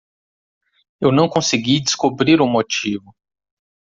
[0.99, 3.15] Eu não consegui descobrir o motivo.